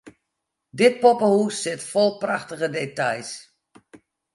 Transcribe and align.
Dit 0.79 0.95
poppehûs 1.03 1.53
sit 1.63 1.81
fol 1.91 2.11
prachtige 2.23 2.67
details. 2.79 3.31